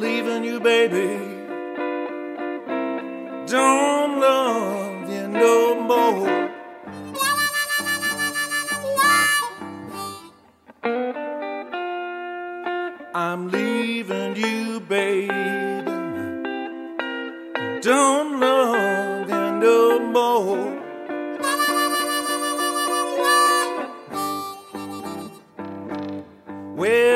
Leaving 0.00 0.44
you, 0.44 0.60
baby. 0.60 1.08
Don't 3.46 4.20
love 4.20 5.10
you 5.10 5.26
no 5.26 5.80
more. 5.80 6.50
I'm 13.14 13.50
leaving 13.50 14.36
you, 14.36 14.80
baby. 14.80 15.28
Don't 17.80 18.38
love 18.38 19.30
you 19.30 19.50
no 19.66 19.98
more. 19.98 20.76
Well, 26.76 27.15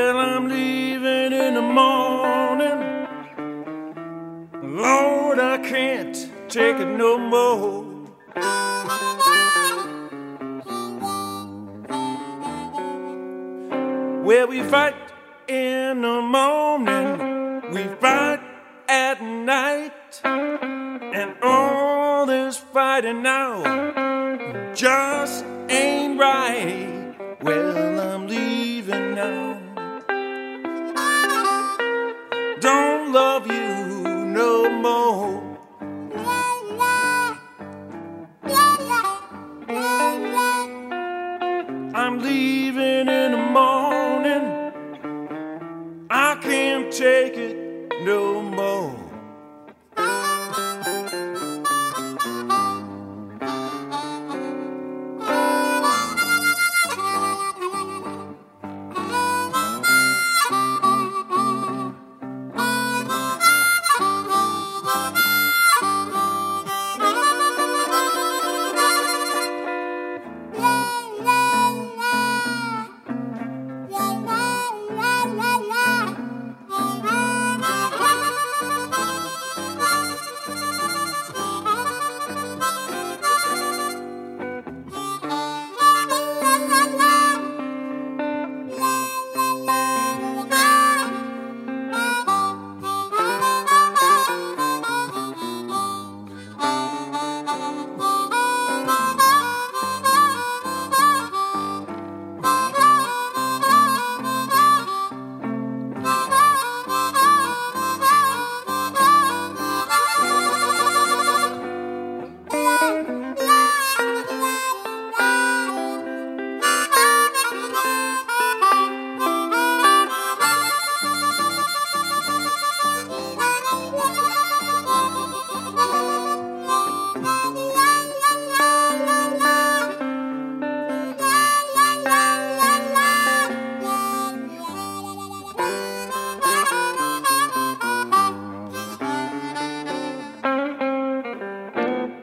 take 6.51 6.79
it 6.79 6.87
no 6.87 7.17
more. 7.17 7.85
Well, 14.25 14.49
we 14.49 14.63
fight 14.65 14.97
in 15.47 16.03
the 16.03 16.21
morning, 16.21 17.63
we 17.73 17.85
fight 18.01 18.41
at 18.89 19.23
night, 19.23 20.21
and 20.25 21.37
all 21.41 22.27
this 22.27 22.57
fighting 22.57 23.23
now 23.23 24.75
just 24.75 25.45
ain't 25.69 26.19
right. 26.19 26.89
Leaving 42.23 43.09
in 43.09 43.33
the 43.33 43.39
morning. 43.39 44.45
I 46.11 46.39
can't 46.43 46.93
take 46.93 47.35
it 47.39 47.57
no 48.03 48.43
more. 48.43 48.80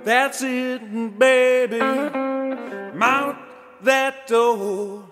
That's 0.07 0.41
it, 0.41 1.19
baby. 1.19 1.79
Mount 2.95 3.37
that 3.81 4.25
door. 4.25 5.03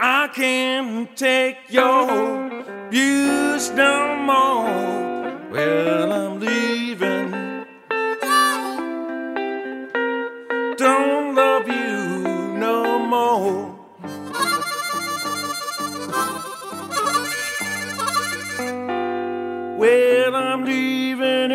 I 0.00 0.28
can't 0.34 1.16
take 1.16 1.58
your 1.68 2.48
abuse 2.88 3.70
no 3.70 4.16
more. 4.16 5.38
Well, 5.52 6.12
I'm 6.12 6.40
leaving. 6.40 7.30
Don't 10.76 11.36
love 11.36 11.68
you 11.68 12.58
no 12.58 12.98
more. 12.98 13.78
Well, 19.78 20.34
I'm 20.34 20.64
leaving 20.64 21.52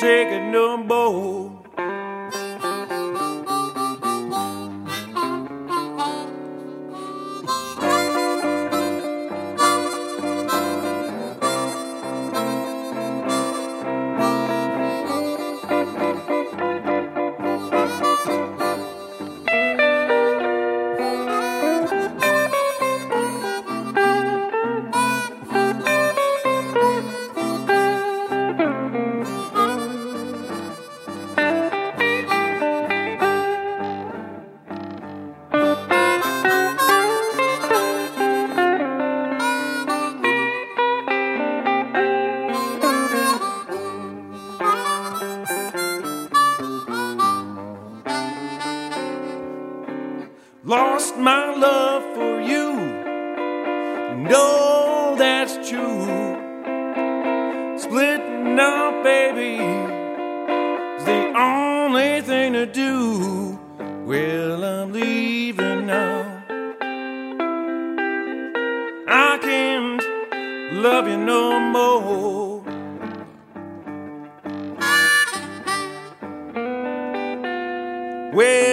take 0.00 0.28
it 0.28 0.39
Lost 51.00 51.16
my 51.16 51.54
love 51.54 52.02
for 52.14 52.42
you. 52.42 52.74
No, 54.28 55.14
that's 55.16 55.54
true. 55.66 56.04
Splitting 57.78 58.60
up, 58.60 59.02
baby, 59.02 59.56
is 60.98 61.04
the 61.06 61.32
only 61.38 62.20
thing 62.20 62.52
to 62.52 62.66
do. 62.66 63.58
Well, 64.04 64.62
I'm 64.62 64.92
leaving 64.92 65.86
now. 65.86 66.42
I 69.08 69.38
can't 69.40 70.02
love 70.74 71.08
you 71.08 71.16
no 71.16 71.60
more. 71.60 72.62
Well, 78.34 78.70